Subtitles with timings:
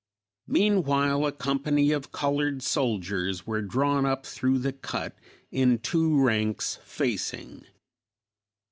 [0.47, 5.15] Meanwhile a company of colored soldiers were drawn up through the cut
[5.51, 7.65] in two ranks facing.